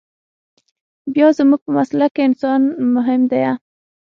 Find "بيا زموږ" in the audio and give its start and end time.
1.13-1.59